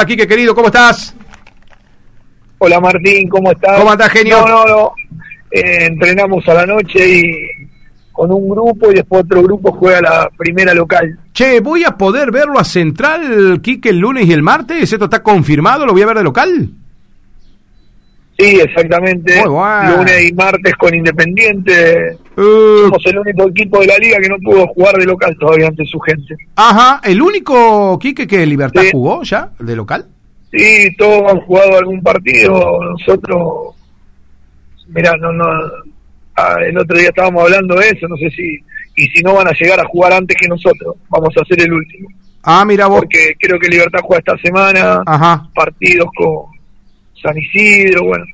[0.00, 1.14] Hola, Quique, querido, ¿cómo estás?
[2.56, 3.78] Hola, Martín, ¿cómo estás?
[3.78, 4.38] ¿Cómo estás, genio?
[4.40, 4.92] No, no, no.
[5.50, 7.68] Eh, entrenamos a la noche y
[8.10, 11.18] con un grupo y después otro grupo juega la primera local.
[11.34, 14.90] Che, ¿voy a poder verlo a Central, Quique, el lunes y el martes?
[14.90, 15.84] ¿Esto está confirmado?
[15.84, 16.70] ¿Lo voy a ver de local?
[18.40, 19.38] Sí, exactamente.
[19.40, 19.96] Muy bueno.
[19.98, 22.16] Lunes y martes con Independiente.
[22.36, 25.68] Uh, Somos el único equipo de la liga que no pudo jugar de local todavía
[25.68, 26.34] ante su gente.
[26.56, 28.88] ajá, ¿el único, Quique, que Libertad Sí.
[28.92, 30.06] jugó ya, de local?
[30.52, 32.80] Sí, todos han jugado algún partido.
[32.82, 33.74] Nosotros,
[34.88, 35.44] mirá, no, no,
[36.36, 38.08] ah, el otro día estábamos hablando de eso.
[38.08, 38.58] No sé si,
[38.96, 40.96] y si no van a llegar a jugar antes que nosotros.
[41.08, 42.08] Vamos a ser el último.
[42.42, 43.00] Ah, mira vos.
[43.00, 45.02] Porque creo que Libertad juega esta semana.
[45.06, 45.46] Ajá.
[45.54, 46.46] partidos con
[47.22, 48.24] San Isidro, bueno,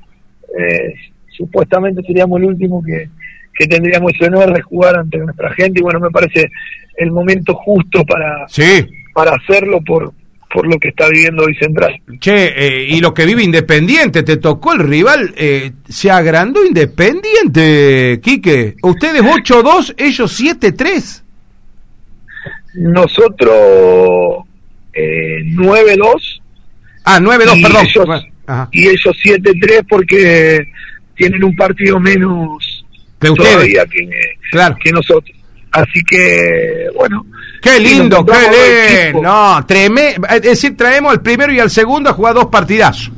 [0.59, 0.93] eh,
[1.35, 3.09] supuestamente seríamos el último que,
[3.53, 6.49] que tendríamos ese honor de jugar ante nuestra gente y bueno, me parece
[6.97, 8.87] el momento justo para, Sí.
[9.13, 10.13] para hacerlo por,
[10.53, 11.99] por lo que está viviendo hoy Central.
[12.19, 18.19] Che, eh, y lo que vive Independiente, te tocó el rival, eh, se agrandó Independiente,
[18.23, 18.75] Quique.
[18.81, 21.23] Ustedes 8-2, ellos 7-3.
[22.75, 24.45] Nosotros
[24.93, 26.41] eh, 9-2
[27.09, 27.85] Ah, 9-2, Y perdón.
[27.85, 28.69] ellos- ajá.
[28.71, 30.67] y ellos 7-3 porque
[31.15, 32.85] tienen un partido menos
[33.19, 33.51] Que ustedes.
[33.53, 34.09] todavía que,
[34.51, 34.75] Claro.
[34.83, 35.35] que nosotros.
[35.71, 37.25] Así que, bueno.
[37.61, 39.21] Qué lindo, qué lindo.
[39.21, 43.11] No, treme, es decir, traemos al primero y al segundo a jugar dos partidazos.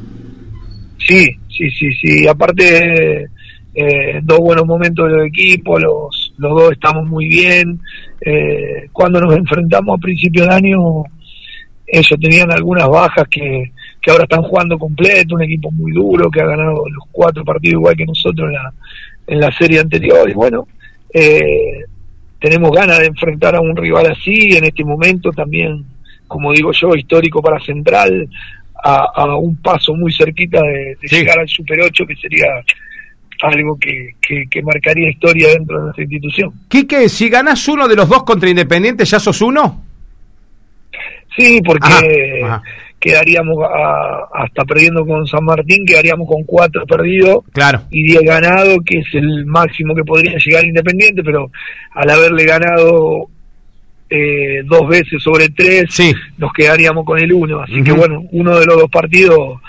[0.98, 2.28] Sí, sí, sí, sí.
[2.28, 3.28] Aparte,
[3.76, 7.80] eh, dos buenos momentos del equipo, los, los dos estamos muy bien.
[8.22, 11.04] Eh, cuando nos enfrentamos a principio de año,
[11.88, 16.42] ellos tenían algunas bajas que, que ahora están jugando completo, un equipo muy duro que
[16.42, 18.74] ha ganado los cuatro partidos igual que nosotros en la,
[19.28, 20.30] en la serie anterior.
[20.30, 20.68] Y bueno,
[21.14, 21.84] eh,
[22.40, 25.84] tenemos ganas de enfrentar a un rival así en este momento también,
[26.28, 28.28] como digo yo, histórico para Central,
[28.82, 31.16] a, a un paso muy cerquita de, de Sí.
[31.18, 32.46] llegar al Super 8, que sería
[33.42, 36.54] algo que, que, que marcaría historia dentro de nuestra institución.
[36.70, 39.84] Quique, si ganás uno de los dos contra Independiente, ¿ya sos uno?
[41.40, 42.64] Sí, porque Ajá, ajá.
[43.00, 47.82] quedaríamos a- hasta perdiendo con San Martín, quedaríamos con cuatro perdidos Claro.
[47.92, 51.50] y 10 ganados, que es el máximo que podría llegar Independiente, pero
[51.94, 53.28] al haberle ganado
[54.12, 56.12] eh, dos veces sobre tres, Sí.
[56.40, 57.60] nos quedaríamos con el uno.
[57.62, 59.60] Así que bueno, uno de los dos partidos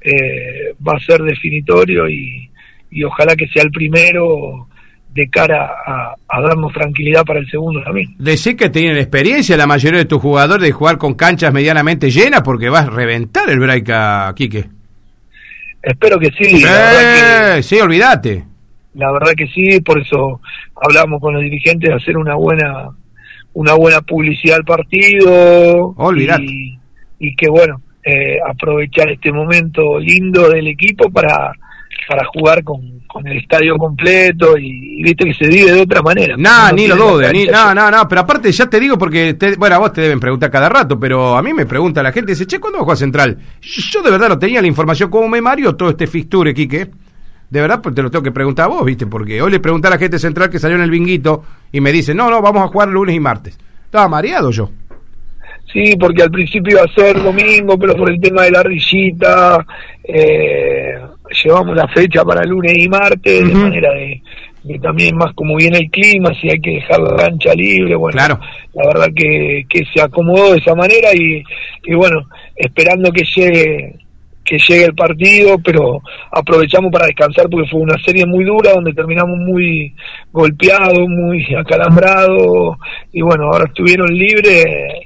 [0.00, 2.48] eh, va a ser definitorio y,
[2.92, 4.68] y ojalá que sea el primero
[5.14, 8.14] de cara a, a darnos tranquilidad para el segundo también.
[8.18, 12.42] Decir que tienen experiencia la mayoría de tus jugadores de jugar con canchas medianamente llenas
[12.42, 14.66] porque vas a reventar el break a Quique.
[15.82, 16.66] Espero que sí, que
[17.58, 18.44] Eh, sí, olvídate.
[18.94, 20.40] la verdad que sí, por eso
[20.80, 22.90] hablamos con los dirigentes de hacer una buena
[23.54, 26.44] una buena publicidad al partido Olvidate.
[26.44, 26.78] y,
[27.18, 31.52] y que bueno eh, aprovechar este momento lindo del equipo para
[32.06, 36.02] para jugar con, con el estadio completo y, y viste que se vive de otra
[36.02, 36.36] manera.
[36.36, 39.34] No, No ni lo dudes, ni, no, no, no, pero aparte ya te digo porque,
[39.34, 42.12] te- bueno, a vos te deben preguntar cada rato, pero a mí me pregunta la
[42.12, 43.38] gente, dice, che, ¿cuándo va a jugar Central?
[43.60, 46.90] Yo, yo de verdad no tenía la información, ¿cómo me mario todo este fixture, Quique?
[47.50, 49.06] De verdad, pues te lo tengo que preguntar a vos, ¿viste?
[49.06, 51.92] Porque hoy le pregunté a la gente Central que salió en el binguito y me
[51.92, 53.58] dice, no, no, vamos a jugar lunes y martes.
[53.86, 54.70] Estaba mareado yo.
[55.72, 59.64] Sí, porque al principio iba a ser domingo, pero por el tema de la rillita,
[60.04, 60.98] eh,
[61.44, 64.20] llevamos la fecha para lunes y martes, de manera de,
[64.64, 68.16] de también más como viene el clima, si hay que dejar la cancha libre, bueno,
[68.16, 68.40] Claro.
[68.74, 71.42] la verdad que, que se acomodó de esa manera y,
[71.84, 72.20] y bueno,
[72.56, 73.94] esperando que llegue
[74.44, 76.00] que llegue el partido, pero
[76.32, 79.94] aprovechamos para descansar porque fue una serie muy dura donde terminamos muy
[80.32, 82.78] golpeados, muy acalambrados
[83.12, 84.64] y bueno, ahora estuvieron libres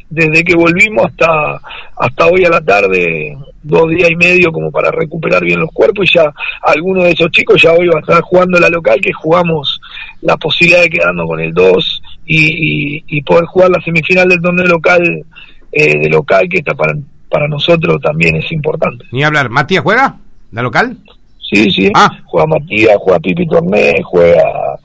[0.08, 1.60] desde que volvimos hasta
[1.96, 6.08] hasta hoy a la tarde, dos días y medio como para recuperar bien los cuerpos
[6.08, 9.12] y ya algunos de esos chicos ya hoy va a estar jugando la local que
[9.12, 9.80] jugamos
[10.20, 14.40] la posibilidad de quedarnos con el 2 y, y, y poder jugar la semifinal del
[14.40, 15.24] torneo local
[15.70, 16.94] eh, de local que está para
[17.32, 19.06] para nosotros también es importante.
[19.10, 19.48] Ni hablar.
[19.48, 20.16] ¿Matías juega?
[20.52, 20.98] ¿La local?
[21.40, 21.90] Sí, sí.
[21.94, 22.10] Ah.
[22.26, 24.78] Juega Matías, juega Pipi Torné, juega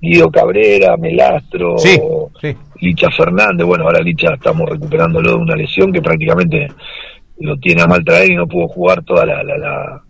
[0.00, 2.00] Guido Cabrera, Melastro, Sí,
[2.40, 2.56] sí.
[2.80, 3.66] Licha Fernández.
[3.66, 6.68] Bueno, ahora Licha estamos recuperándolo de una lesión que prácticamente
[7.40, 10.02] lo tiene a mal traer y no pudo jugar toda la, la, la-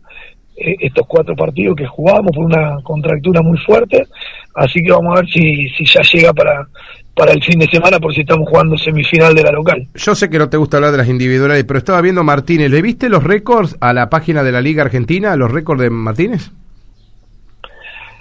[0.57, 4.07] eh, estos cuatro partidos que jugamos por una contractura muy fuerte.
[4.55, 6.69] Así que vamos a ver si, si ya llega para,
[7.15, 9.87] para el fin de semana por si estamos jugando semifinal de la local.
[9.95, 12.71] Yo sé que no te gusta hablar de las individuales, pero estaba viendo Martínez.
[12.71, 16.51] ¿Le viste los récords a la página de la Liga Argentina, los récords de Martínez?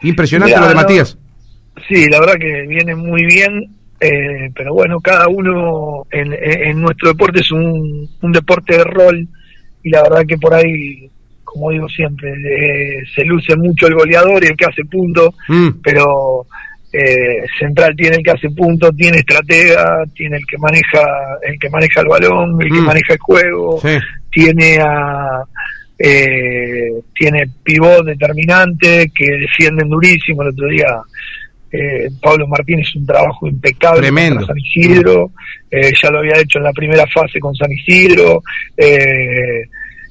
[0.01, 0.81] Impresionante Mirá, lo de no.
[0.81, 1.17] Matías.
[1.87, 7.09] Sí, la verdad que viene muy bien, eh, pero bueno, cada uno en, en- nuestro
[7.09, 9.27] deporte es un, un deporte de rol
[9.83, 11.09] y la verdad que por ahí,
[11.43, 15.69] como digo siempre, eh, se luce mucho el goleador y el que hace punto, Mm.
[15.83, 16.45] pero
[16.91, 21.01] eh, Central tiene el que hace punto, tiene estratega, tiene el que maneja
[21.43, 22.85] el que maneja el balón, el que Mm.
[22.85, 23.97] maneja el juego, Sí.
[24.31, 25.43] tiene a
[26.01, 30.87] eh, tiene pivot determinante que defienden durísimo el otro día
[31.71, 34.45] eh, Pablo Martínez un trabajo impecable Tremendo.
[34.45, 35.31] San Isidro.
[35.69, 38.41] Eh, ya lo había hecho en la primera fase con San Isidro.
[38.75, 39.63] Eh,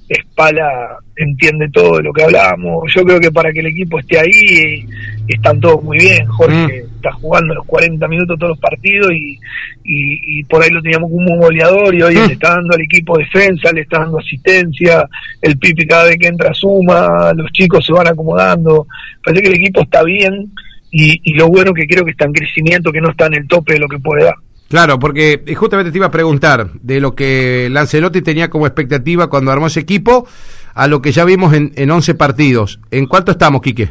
[0.08, 2.90] Espala entiende todo de lo que hablamos.
[2.94, 4.86] Yo creo que para que el equipo esté ahí
[5.26, 6.26] están todos muy bien.
[6.28, 9.38] Jorge está jugando los 40 minutos todos los partidos y,
[9.84, 12.26] y, y por ahí lo teníamos como un goleador y hoy Mm.
[12.26, 15.06] le está dando al equipo defensa, le está dando asistencia,
[15.42, 18.86] el Pipi cada vez que entra suma, los chicos se van acomodando,
[19.22, 20.50] parece que el equipo está bien
[20.90, 23.48] y, y lo bueno que creo que está en crecimiento, que no está en el
[23.48, 24.34] tope de lo que puede dar.
[24.68, 29.30] Claro, porque eh, justamente te iba a preguntar de lo que Lancelotti tenía como expectativa
[29.30, 30.26] cuando armó ese equipo
[30.74, 32.78] a lo que ya vimos en, en 11 partidos.
[32.90, 33.90] ¿En cuánto estamos, Quique?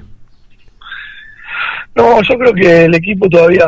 [1.95, 3.65] No, yo creo que el equipo todavía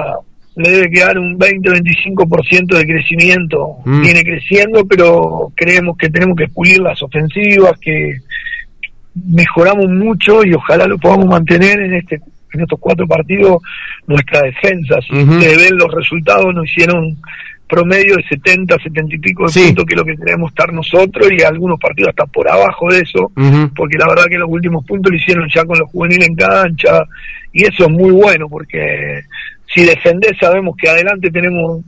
[0.55, 3.77] le debe quedar un 20-25% de crecimiento.
[3.85, 4.01] Mm.
[4.01, 8.19] Viene creciendo, pero creemos que tenemos que pulir las ofensivas, que
[9.15, 12.21] mejoramos mucho y ojalá lo podamos mantener en este
[12.53, 13.61] en estos cuatro partidos
[14.07, 14.99] nuestra defensa.
[15.07, 15.33] Si Ujú.
[15.33, 17.17] ustedes ven los resultados, nos hicieron
[17.67, 19.65] promedio de 70, 70 y pico de Sí.
[19.67, 23.01] puntos, que es lo que queremos estar nosotros, y algunos partidos hasta por abajo de
[23.01, 23.31] eso
[23.75, 27.03] porque la verdad que los últimos puntos lo hicieron ya con los juveniles en cancha
[27.53, 29.21] y eso es muy bueno porque
[29.71, 31.81] si defendés sabemos que adelante tenemos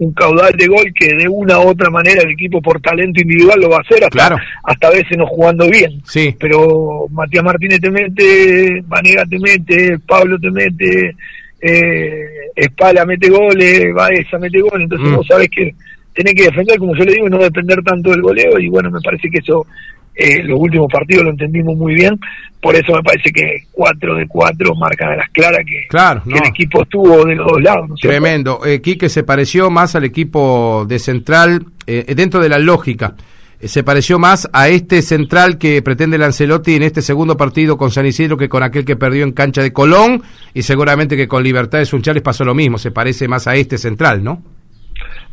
[0.00, 3.60] un caudal de gol que de una u otra manera el equipo por talento individual
[3.60, 4.36] lo va a hacer hasta, Claro.
[4.64, 6.34] hasta a veces no jugando bien Sí.
[6.40, 11.14] pero Matías Martínez te mete, Vanega te mete, Pablo te mete,
[11.60, 12.24] eh,
[12.56, 15.14] Espala mete goles, Baeza mete goles, entonces Mm.
[15.16, 15.74] vos sabés que
[16.14, 18.90] tenés que defender, como yo le digo, y no depender tanto del goleo, y bueno,
[18.90, 19.66] me parece que eso,
[20.14, 22.18] eh, los últimos partidos lo entendimos muy bien,
[22.60, 26.30] por eso me parece que 4 de 4 marcan a las claras que, Claro, que
[26.30, 26.36] no.
[26.36, 27.94] el equipo estuvo de los dos lados, ¿no?
[27.96, 28.60] Tremendo.
[28.66, 33.14] Eh, Quique se pareció más al equipo de Central eh, dentro de la lógica.
[33.60, 37.90] Eh, se pareció más a este Central que pretende Lancelotti en este segundo partido con
[37.90, 40.22] San Isidro que con aquel que perdió en cancha de Colón
[40.52, 42.76] y seguramente que con Libertad de Sunchales pasó lo mismo.
[42.76, 44.42] Se parece más a este Central, ¿no?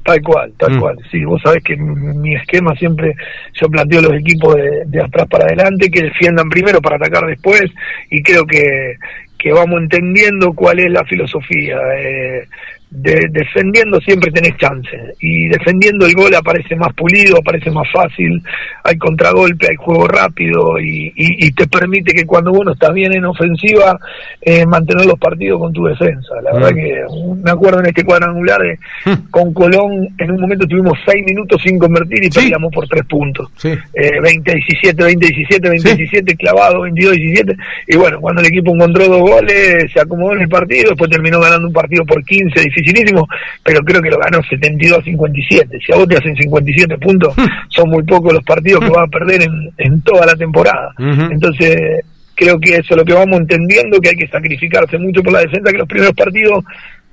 [0.07, 0.79] Tal cual, tal Mm.
[0.79, 0.97] cual.
[1.11, 3.13] Sí, vos sabés que mi esquema siempre
[3.51, 7.65] yo planteo los equipos de, de atrás para adelante, que defiendan primero para atacar después,
[8.09, 8.95] y creo que,
[9.37, 11.77] que vamos entendiendo cuál es la filosofía.
[11.99, 12.45] Eh,
[12.89, 14.89] de- defendiendo siempre tenés chance,
[15.19, 18.41] y defendiendo el gol aparece más pulido, aparece más fácil,
[18.83, 23.13] hay contragolpe, hay juego rápido, y, y- y te permite que cuando uno está bien
[23.13, 23.99] en ofensiva,
[24.41, 26.33] eh, mantener los partidos con tu defensa.
[26.43, 26.75] La verdad Mm.
[26.75, 27.03] que
[27.43, 29.29] me acuerdo en este cuadrangular de, Mm.
[29.31, 32.39] con Colón en un momento tuvimos seis minutos sin convertir y Sí.
[32.39, 33.49] perdíamos por tres puntos.
[33.57, 33.69] Sí.
[33.93, 37.55] Eh, 20-17, 20-17, 20-17, clavado, 22-17.
[37.87, 41.39] Y bueno, cuando el equipo encontró dos goles, se acomodó en el partido, después terminó
[41.41, 43.27] ganando un partido por 15, dificilísimo,
[43.63, 45.85] pero creo que lo ganó 72-57.
[45.85, 47.33] Si a vos te hacen 57 puntos,
[47.69, 50.93] son muy pocos los partidos que vas a perder en, en toda la temporada.
[50.97, 52.03] Entonces,
[52.35, 55.39] creo que eso es lo que vamos entendiendo, que hay que sacrificarse mucho por la
[55.39, 56.63] defensa, que los primeros partidos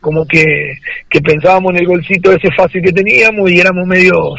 [0.01, 0.77] como que,
[1.09, 4.39] que pensábamos en el golcito ese fácil que teníamos y éramos medios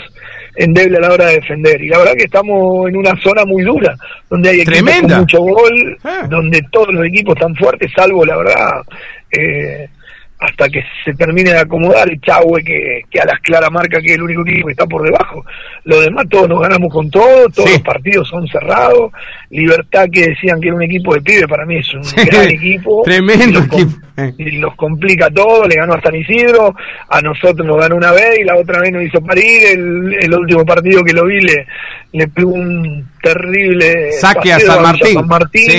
[0.55, 1.81] endebles a la hora de defender.
[1.81, 3.95] Y la verdad que estamos en una zona muy dura,
[4.29, 6.27] donde hay equipos con mucho gol, Ah.
[6.29, 8.81] donde todos los equipos están fuertes, salvo la verdad,
[9.31, 9.89] eh,
[10.37, 14.07] hasta que se termine de acomodar el Chahue, que, que a las claras marca que
[14.07, 15.43] es el único equipo que está por debajo.
[15.85, 17.75] Lo demás todos nos ganamos con todo, todos Sí.
[17.75, 19.11] los partidos son cerrados.
[19.49, 22.15] Libertad que decían que era un equipo de pibe, para mí es un Sí.
[22.25, 23.01] gran equipo.
[23.05, 23.91] Tremendo Y los equipo.
[24.37, 26.75] Y los complica todo, le ganó a San Isidro,
[27.09, 30.33] a nosotros nos ganó una vez y la otra vez nos hizo parir, el, el
[30.33, 31.65] último partido que lo vi le,
[32.13, 35.13] le pegó un terrible Saque a San Martín.
[35.15, 35.69] San Martín.
[35.69, 35.77] Sí.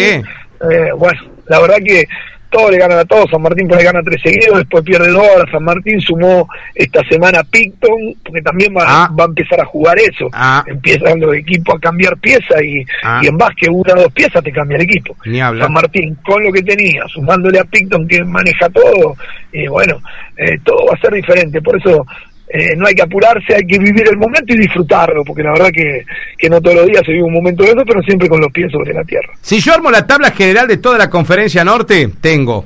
[0.71, 2.05] Eh, bueno, la verdad que
[2.51, 5.23] todos le ganan a todos, San Martín por ahí gana tres seguidos, después pierde dos,
[5.27, 9.11] ahora San Martín sumó esta semana Picton, porque también va, Ah.
[9.19, 10.65] va a empezar a jugar eso, Ah.
[10.67, 13.21] empiezan los equipos a cambiar piezas y, Ah.
[13.23, 15.17] y en básquet una o dos piezas te cambia el equipo.
[15.27, 15.39] Ni.
[15.41, 19.17] San Martín con lo que tenía, sumándole a Picton que maneja todo,
[19.53, 20.01] y bueno,
[20.37, 22.07] eh, todo va a ser diferente, por eso
[22.49, 25.71] eh, no hay que apurarse, hay que vivir el momento y disfrutarlo, porque la verdad
[25.73, 26.05] que,
[26.39, 28.53] que no todos los días se vive un momento de eso, pero siempre con los
[28.53, 29.33] pies sobre la tierra.
[29.41, 32.65] Si yo armo la tabla general de toda la conferencia norte, tengo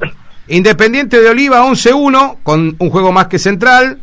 [0.48, 3.98] Independiente de Oliva 11-1, con un juego más que Central.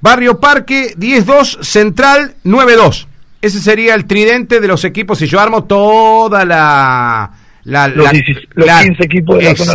[0.00, 3.06] Barrio Parque 10-2, Central 9-2.
[3.42, 7.30] Ese sería el tridente de los equipos si yo armo toda la...
[7.64, 9.72] la, Los la- 16 los 15 equipos de la zona.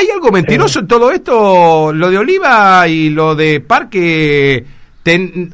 [0.00, 1.92] ¿Hay algo mentiroso en todo esto?
[1.92, 4.64] Lo de Oliva y lo de Parque...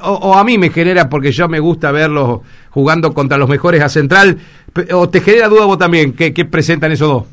[0.03, 3.89] o, a mí me genera porque yo me gusta verlos jugando contra los mejores a
[3.89, 4.39] Central.
[4.93, 6.13] ¿O te genera duda vos también?
[6.13, 7.25] ¿Qué, qué presentan esos dos?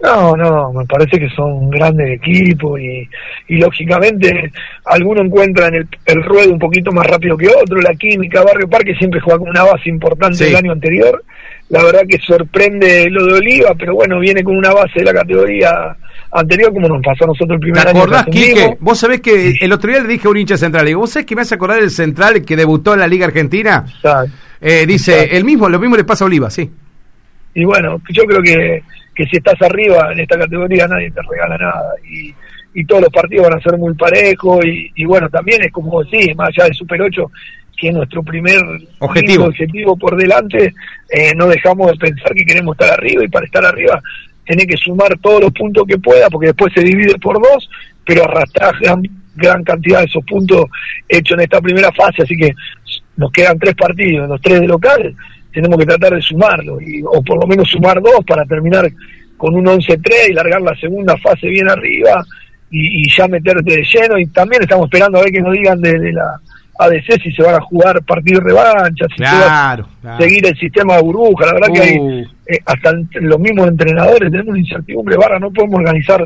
[0.00, 3.08] No, no, me parece que son grandes equipos y,
[3.48, 4.52] y lógicamente
[4.84, 8.94] algunos encuentran el, el ruedo un poquito más rápido que otro, la química, Barrio Parque
[8.94, 11.24] siempre juega con una base importante el año anterior,
[11.70, 15.12] la verdad que sorprende lo de Oliva, pero bueno, viene con una base de la
[15.12, 15.96] categoría
[16.30, 18.76] anterior como nos pasó a nosotros el primer ¿Te acordás, Quique?
[18.78, 21.26] Vos sabés que el otro día le dije a un hincha central, digo, ¿vos sabés
[21.26, 23.84] que me hace acordar el central que debutó en la Liga Argentina?
[24.60, 26.70] Eh, dice, el mismo, lo mismo le pasa a Oliva, sí.
[27.54, 28.82] Y bueno, yo creo que
[29.18, 31.94] que si estás arriba en esta categoría nadie te regala nada.
[32.08, 32.32] Y,
[32.72, 36.04] y todos los partidos van a ser muy parejos y, y bueno, también es como
[36.04, 37.28] decís, más allá del Super 8,
[37.76, 38.60] que es nuestro primer
[39.00, 40.72] objetivo, objetivo por delante,
[41.10, 44.00] eh, no dejamos de pensar que queremos estar arriba y para estar arriba
[44.46, 47.68] tenés que sumar todos los puntos que pueda porque después se divide por dos,
[48.06, 49.02] pero arrastrar gran,
[49.34, 50.66] gran cantidad de esos puntos
[51.08, 52.54] hechos en esta primera fase, así que
[53.16, 55.16] nos quedan tres partidos, los tres de local,
[55.52, 58.88] tenemos que tratar de sumarlo, y, o por lo menos sumar dos para terminar
[59.36, 62.24] con un 11-3 y largar la segunda fase bien arriba
[62.70, 64.18] y, y, ya meterte de lleno.
[64.18, 66.40] Y también estamos esperando a ver que nos digan de, de la
[66.80, 70.18] ADC si se van a jugar partido de revancha, si claro, se va a claro.
[70.20, 71.46] seguir el sistema de burbuja.
[71.46, 71.74] La verdad Uh.
[71.74, 71.96] que hay,
[72.46, 76.24] eh, hasta los mismos entrenadores tenemos una incertidumbre, barra, no podemos organizar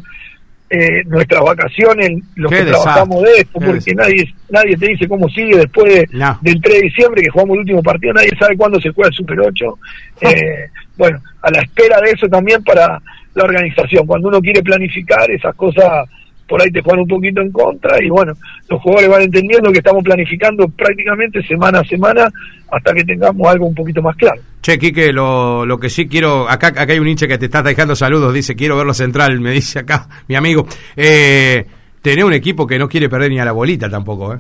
[0.73, 4.89] eh, nuestras vacaciones, los Qué que desastre, trabajamos de esto, qué porque nadie nadie te
[4.89, 6.39] dice cómo sigue después de, No.
[6.41, 9.15] del 3 de diciembre que jugamos el último partido, nadie sabe cuándo se juega el
[9.15, 9.79] Super 8.
[10.23, 13.01] Eh, bueno, a la espera de eso también para
[13.35, 14.07] la organización.
[14.07, 16.09] Cuando uno quiere planificar, esas cosas
[16.53, 18.35] por ahí te juegan un poquito en contra y bueno,
[18.69, 22.31] los jugadores van entendiendo que estamos planificando prácticamente semana a semana
[22.71, 24.39] hasta que tengamos algo un poquito más claro.
[24.61, 27.63] Che, Quique, lo, lo que sí quiero, acá, acá hay un hincha que te está
[27.63, 30.67] dejando saludos, dice, quiero verlo central, me dice acá mi amigo.
[30.95, 31.65] Eh,
[32.03, 34.39] tener un equipo que no quiere perder ni a la bolita tampoco, ¿eh?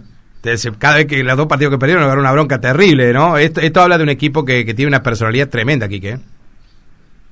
[0.78, 3.38] Cada vez que los dos partidos que perdieron agarró una bronca terrible, ¿no?
[3.38, 6.18] Esto, esto habla de un equipo que, que tiene una personalidad tremenda, Quique.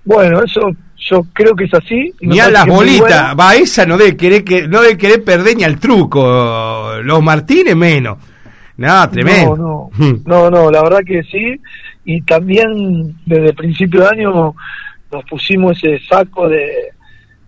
[0.04, 2.12] Bueno, eso yo creo que es así.
[2.20, 3.36] Ni a las bolitas, bueno.
[3.36, 7.76] va esa no debe querer que no debe querer perder ni al truco, los Martínez
[7.76, 8.18] menos.
[8.76, 9.56] No, tremendo.
[9.56, 11.60] No, no, no, no, la verdad que sí.
[12.04, 14.54] Y también desde el principio de año
[15.12, 16.88] nos pusimos ese saco de,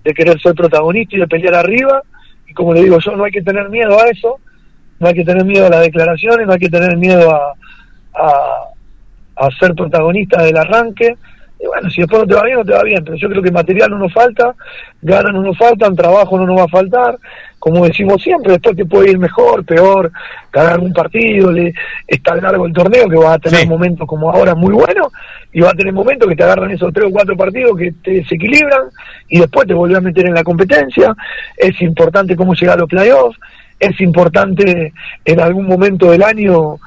[0.04, 2.02] de querer ser protagonista y de pelear arriba.
[2.46, 4.38] Y como le digo yo, no hay que tener miedo a eso,
[5.00, 7.54] no hay que tener miedo a las declaraciones, no hay que tener miedo a,
[8.14, 11.16] a, a ser protagonista del arranque.
[11.62, 13.40] Y bueno, si después no te va bien, no te va bien, pero yo creo
[13.40, 14.52] que material no nos falta,
[15.00, 17.16] ganas no nos faltan, trabajo no nos va a faltar,
[17.60, 20.10] como decimos siempre, después te puede ir mejor, peor,
[20.52, 21.72] ganar un partido, le,
[22.08, 23.68] está largo el torneo, que vas a tener Sí.
[23.68, 25.12] momentos como ahora muy buenos,
[25.52, 28.10] y vas a tener momentos que te agarran esos tres o cuatro partidos que te
[28.10, 28.82] desequilibran,
[29.28, 31.14] y después te vuelves a meter en la competencia,
[31.56, 33.38] es importante cómo llegar a los playoffs,
[33.78, 34.92] es importante
[35.24, 36.78] en algún momento del año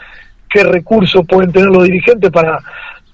[0.50, 2.60] qué recursos pueden tener los dirigentes para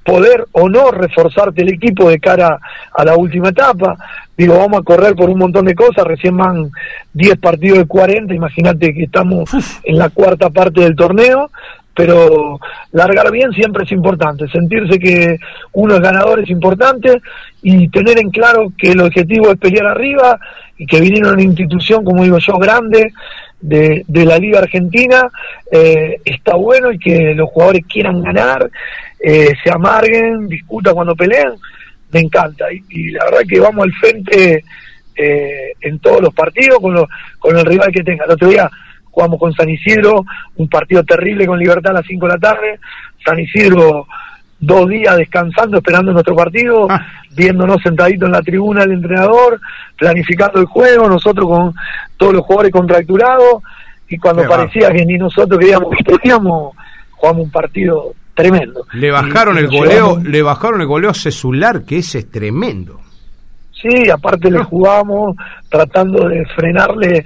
[0.04, 2.60] poder o no reforzarte el equipo de cara
[2.94, 3.98] a la última etapa.
[4.36, 6.72] Digo, vamos a correr por un montón de cosas, recién van
[7.14, 9.50] 10 partidos de 40, imagínate que estamos
[9.84, 11.52] en la cuarta parte del torneo,
[11.96, 12.60] pero
[12.92, 15.38] largar bien siempre es importante, sentirse que
[15.74, 17.22] uno es ganador es importante
[17.62, 20.40] y tener en claro que el objetivo es pelear arriba
[20.78, 23.14] y que vinieron a una institución, como digo yo, grande
[23.60, 25.30] de, de la Liga Argentina,
[25.72, 28.70] eh, está bueno y que los jugadores quieran ganar,
[29.24, 31.54] eh, se amarguen, discutan cuando peleen,
[32.12, 32.66] me encanta.
[32.72, 34.64] Y, y la verdad que vamos al frente
[35.16, 37.08] eh, en todos los partidos con, lo-
[37.40, 38.26] con el rival que tenga.
[38.26, 38.70] El otro día
[39.12, 40.26] jugamos con San Isidro,
[40.56, 42.80] un partido terrible con Libertad a las 5 de la tarde.
[43.26, 44.08] San Isidro
[44.64, 47.06] dos días descansando, esperando nuestro partido, Ah.
[47.32, 49.60] viéndonos sentaditos en la tribuna el entrenador,
[49.98, 51.74] planificando el juego, nosotros con
[52.18, 53.64] todos los jugadores contracturados,
[54.08, 56.14] y cuando Qué parecía que ni nosotros queríamos que
[57.12, 58.86] jugamos un partido tremendo.
[58.94, 63.00] Le bajaron Y- el goleo, llevamos- le bajaron el goleo celular, que ese es tremendo.
[63.72, 65.36] Sí, aparte le jugamos
[65.70, 67.26] tratando de frenarle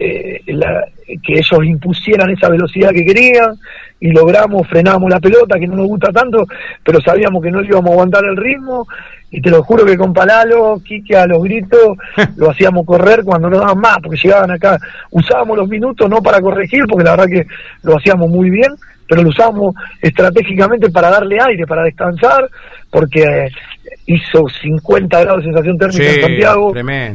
[0.00, 0.84] eh, la-
[1.24, 3.56] que ellos impusieran esa velocidad que querían
[3.98, 6.46] y logramos, frenamos la pelota que no nos gusta tanto,
[6.84, 8.86] pero sabíamos que no le íbamos a aguantar el ritmo
[9.30, 11.96] y te lo juro que con Palalo, Quique a los gritos,
[12.36, 14.78] lo hacíamos correr cuando no daban más, porque llegaban acá,
[15.10, 17.46] usábamos los minutos no para corregir, porque la verdad que
[17.82, 18.72] lo hacíamos muy bien,
[19.08, 22.48] pero lo usábamos estratégicamente para darle aire, para descansar,
[22.90, 23.50] porque eh,
[24.06, 26.72] hizo 50 grados de sensación térmica Sí, en Santiago.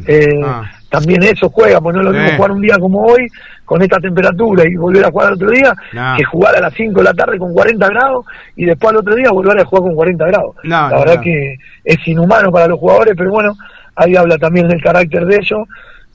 [0.08, 0.64] Eh, Ah.
[0.90, 3.26] También eso juega, pues no es lo mismo jugar un día como hoy,
[3.66, 6.14] con esta temperatura, y volver a jugar al otro día, No.
[6.16, 8.24] que jugar a las 5 de la tarde con 40 grados,
[8.56, 10.56] y después al otro día volver a jugar con 40 grados.
[10.64, 11.22] No, la verdad no.
[11.22, 13.56] que es inhumano para los jugadores, pero bueno,
[13.96, 15.68] ahí habla también del carácter de ellos,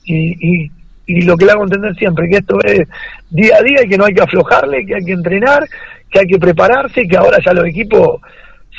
[0.05, 0.71] y, y,
[1.09, 2.87] y lo que le hago entender siempre, que esto es
[3.29, 5.63] día a día y que no hay que aflojarle, que hay que entrenar
[6.11, 8.19] que hay que prepararse y que ahora ya los equipos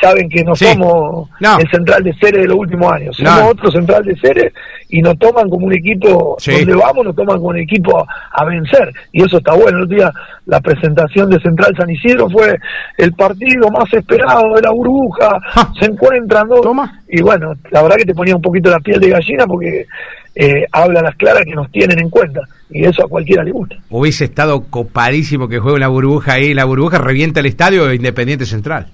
[0.00, 0.64] saben que no Sí.
[0.64, 1.58] somos No.
[1.58, 3.30] el central de Ceres de los últimos años, No.
[3.36, 4.52] somos otro central de Ceres
[4.88, 6.52] y nos toman como un equipo, Sí.
[6.52, 9.78] donde vamos nos toman como un equipo a, a vencer y eso está bueno.
[9.78, 10.12] El otro día
[10.46, 12.58] la presentación de Central San Isidro fue
[12.96, 15.72] el partido más esperado de la burbuja, Ja.
[15.78, 16.66] se encuentran dos
[17.08, 19.86] y bueno, la verdad que te ponía un poquito la piel de gallina porque
[20.34, 23.76] eh, habla las claras que nos tienen en cuenta y eso a cualquiera le gusta.
[23.90, 26.54] Hubiese estado copadísimo que juegue una burbuja ahí.
[26.54, 28.86] La burbuja revienta el estadio de Independiente Central.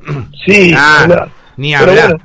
[0.44, 1.28] Sí, Ah, ni hablar.
[1.56, 2.20] ni Pero hablar.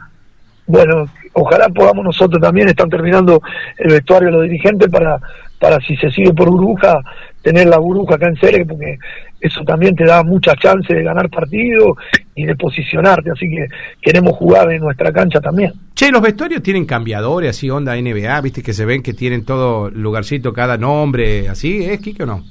[0.67, 3.41] Bueno, bueno, ojalá podamos nosotros también, están terminando
[3.77, 5.20] el vestuario los dirigentes para,
[5.60, 7.00] para si se sigue por burbuja,
[7.44, 8.98] tener la burbuja acá en Ceres, porque
[9.41, 11.98] eso también te da mucha chance de ganar partidos
[12.36, 13.65] y de posicionarte, así que
[14.01, 15.72] queremos jugar en nuestra cancha también.
[15.94, 19.89] Che, los vestuarios tienen cambiadores, así onda NBA, viste que se ven que tienen todo
[19.89, 22.44] lugarcito, cada nombre, así, ¿es Kike o no?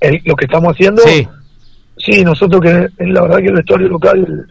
[0.00, 1.26] El- lo que estamos haciendo, Sí,
[1.98, 4.46] sí, nosotros que la verdad que el vestuario local,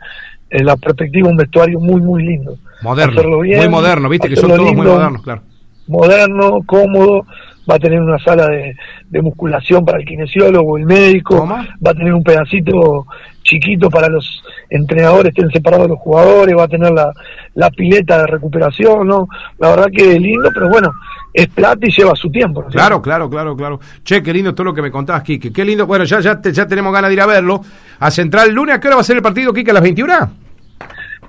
[0.51, 2.57] en la perspectiva, un vestuario muy, muy lindo.
[2.81, 5.41] moderno, bien, muy moderno, viste que son todos muy modernos, claro.
[5.87, 7.25] moderno, cómodo,
[7.69, 8.75] va a tener una sala de,
[9.09, 13.05] de musculación para el kinesiólogo, el médico, va a tener un pedacito
[13.49, 17.11] chiquito para los entrenadores, estén separados los jugadores, va a tener la,
[17.55, 19.27] la pileta de recuperación, ¿no?
[19.57, 20.91] La verdad que es lindo, pero bueno,
[21.33, 22.61] es plata y lleva su tiempo.
[22.61, 22.67] ¿no?
[22.69, 23.79] Claro, claro, claro, claro.
[24.03, 25.51] Che, qué lindo todo lo que me contabas, Kike.
[25.51, 25.87] Qué lindo.
[25.87, 27.61] Bueno, ya, ya, te- ya tenemos ganas de ir a verlo.
[27.99, 29.71] A Central lunes, ¿a qué hora va a ser el partido, Kike?
[29.71, 30.13] ¿A las 21?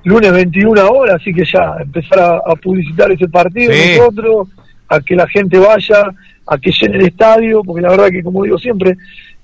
[0.04, 3.98] Lunes 21 horas, así que ya empezar a, a publicitar ese partido Sí.
[3.98, 4.48] nosotros,
[4.88, 6.10] a que la gente vaya,
[6.46, 8.96] a que llene el estadio, porque la verdad que como digo siempre,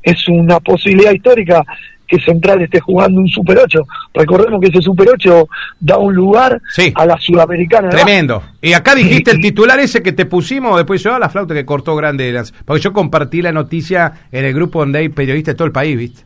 [0.03, 1.63] es una posibilidad histórica
[2.07, 3.81] que Central esté jugando un Super 8.
[4.15, 5.49] Recordemos que ese Super 8
[5.81, 6.93] da un lugar Sí.
[6.95, 7.89] a la Sudamericana.
[7.89, 8.43] Tremendo.
[8.63, 11.95] Y acá dijiste el titular ese que te pusimos, después yo, la flauta que cortó
[11.97, 12.33] grande.
[12.33, 15.73] las- Porque yo compartí la noticia en el grupo donde hay periodistas de todo el
[15.73, 16.23] país, ¿viste?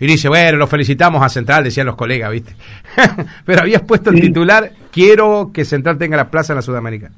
[0.00, 2.54] Y dice, bueno, lo felicitamos a Central, decían los colegas, ¿viste?
[3.44, 4.22] Pero habías puesto el Sí.
[4.22, 7.14] titular, quiero que Central tenga la plaza en la Sudamericana.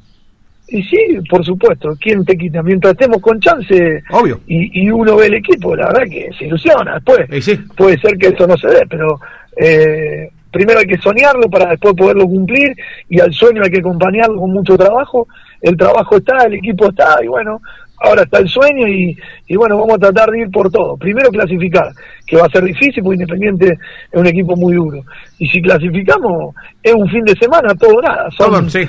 [0.72, 0.96] Y sí,
[1.28, 2.62] por supuesto, ¿quién te quita?
[2.62, 4.40] Mientras estemos con chance Obvio.
[4.46, 6.94] y, y uno ve el equipo, la verdad que se ilusiona.
[6.94, 7.56] Después Y sí.
[7.76, 9.18] puede ser que eso no se dé, pero
[9.56, 12.74] eh, primero hay que soñarlo para después poderlo cumplir
[13.08, 15.26] y al sueño hay que acompañarlo con mucho trabajo.
[15.60, 17.60] El trabajo está, el equipo está y bueno,
[17.98, 19.16] ahora está el sueño y,
[19.48, 20.96] y bueno, vamos a tratar de ir por todo.
[20.96, 21.88] Primero clasificar,
[22.26, 23.72] que va a ser difícil porque Independiente
[24.12, 25.02] es un equipo muy duro.
[25.38, 28.30] Y si clasificamos, es un fin de semana, todo nada.
[28.30, 28.88] Son, sí.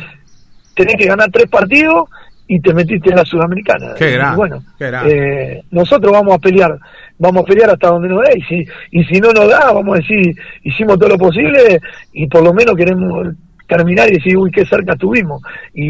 [0.76, 2.10] Tenés que ganar tres partidos
[2.48, 3.94] y te metiste en la Sudamericana.
[3.98, 6.78] Qué Y grande, bueno, qué eh, nosotros vamos a pelear,
[7.18, 9.96] vamos a pelear hasta donde nos dé y si, y si no nos da, vamos
[9.96, 11.80] a decir, hicimos todo lo posible
[12.14, 13.28] y por lo menos queremos
[13.68, 15.42] terminar y decir, uy, qué cerca estuvimos.
[15.74, 15.86] Y,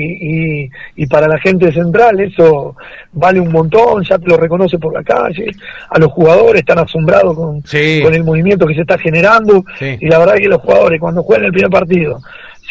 [0.66, 2.76] y, y para la gente Central eso
[3.12, 5.48] vale un montón, ya te lo reconoce por la calle,
[5.90, 8.02] a los jugadores están asombrados con, Sí.
[8.04, 9.98] con el movimiento que se está generando Sí.
[10.00, 12.20] y la verdad que los jugadores cuando juegan el primer partido,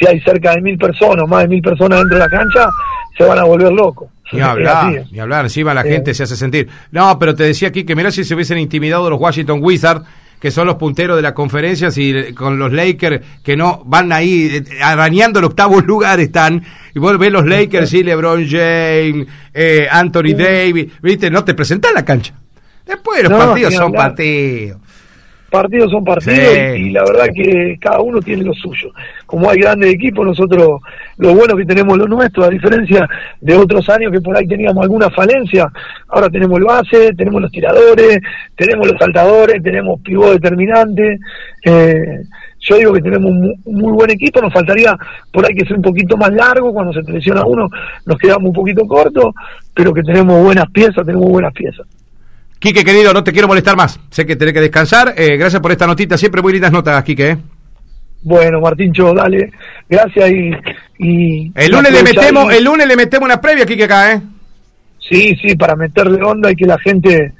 [0.01, 2.69] si hay cerca de mil personas, más de mil personas dentro de la cancha,
[3.17, 4.09] se van a volver locos.
[4.33, 5.13] Ni hablar, así.
[5.13, 5.91] ni hablar, encima la Eh.
[5.93, 6.69] gente se hace sentir.
[6.93, 10.03] No, pero te decía aquí que mirá si se hubiesen intimidado los Washington Wizards,
[10.41, 14.11] que son los punteros de la conferencia, si eh, con los Lakers que no van
[14.13, 16.63] ahí eh, arañando el octavo lugar están,
[16.95, 21.91] y vos ves los Lakers, sí, LeBron James, eh, Anthony Davis, viste, no te presentás
[21.91, 22.33] en la cancha.
[22.87, 24.03] Después los No, partidos son hablar.
[24.11, 24.81] partidos.
[25.51, 26.83] Partidos son partidos Sí.
[26.83, 28.91] y, la verdad que cada uno tiene lo suyo.
[29.27, 30.81] Como hay grandes equipos, nosotros
[31.19, 33.07] lo bueno que tenemos lo nuestro, a diferencia
[33.41, 35.67] de otros años que por ahí teníamos alguna falencia,
[36.09, 38.19] ahora tenemos el base, tenemos los tiradores,
[38.57, 41.19] tenemos los saltadores, tenemos pivot determinante.
[41.65, 42.23] Eh,
[42.63, 44.97] yo digo que tenemos un mu- un muy buen equipo, nos faltaría
[45.33, 47.69] por ahí que ser un poquito más largo, cuando se lesiona uno
[48.07, 49.35] nos quedamos un poquito cortos,
[49.75, 51.87] pero que tenemos buenas piezas, tenemos buenas piezas.
[52.61, 53.99] Quique, querido, no te quiero molestar más.
[54.11, 55.15] Sé que tenés que descansar.
[55.17, 56.17] Eh, gracias por esta notita.
[56.19, 57.31] Siempre muy lindas notas, Quique.
[57.31, 57.39] ¿eh?
[58.23, 59.51] Bueno, Martincho, dale,
[59.89, 60.51] gracias y...
[60.99, 64.21] y El lunes le metemos, y- el lunes le metemos una previa, Quique, acá, ¿eh?
[64.99, 67.33] Sí, sí, para meterle onda y que la gente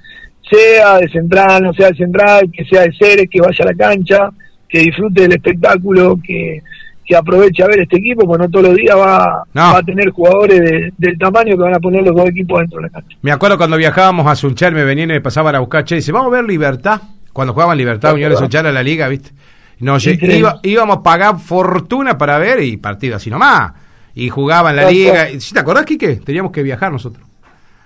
[0.51, 3.75] sea de Central, no sea de Central, que sea de Ceres, que vaya a la
[3.75, 4.31] cancha,
[4.67, 6.63] que disfrute del espectáculo, que,
[7.05, 9.61] que aproveche a ver este equipo, porque no todos los días va, No.
[9.73, 12.79] va a tener jugadores de- del tamaño que van a poner los dos equipos dentro
[12.79, 13.17] de la cancha.
[13.23, 16.13] Me acuerdo cuando viajábamos a Sunchal, me venían y me pasaban a buscar, che, dice,
[16.13, 17.01] vamos a ver Libertad.
[17.33, 19.31] Cuando jugaban Libertad, Unión de Sunchal a la liga, ¿viste?
[19.81, 23.73] Nos iba- íbamos a pagar fortuna para ver y partido así nomás.
[24.15, 25.27] Y jugaban la liga.
[25.39, 26.17] ¿Sí te acordás, Quique?
[26.17, 27.25] Teníamos que viajar nosotros.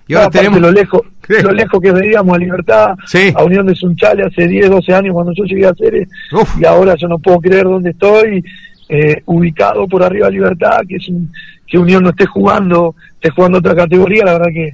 [0.06, 0.60] Y ahora tenemos...
[0.60, 3.32] lo lejos, lo lejos que veíamos a Libertad, Sí.
[3.34, 6.60] a Unión de Sunchales hace 10, 12 años cuando yo llegué a Ceres, Uf.
[6.60, 8.44] y ahora yo no puedo creer dónde estoy,
[8.88, 11.32] eh, ubicado por arriba de Libertad, que es un-
[11.66, 14.72] que Unión no esté jugando, esté jugando otra categoría, la verdad que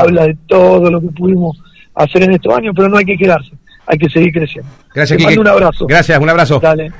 [0.00, 1.62] habla de todo lo que pudimos
[1.94, 3.52] hacer en estos años, pero no hay que quedarse.
[3.86, 4.70] Hay que seguir creciendo.
[4.94, 5.86] Gracias, Te mando un abrazo.
[5.86, 6.60] Gracias, un abrazo.
[6.60, 6.92] Dale.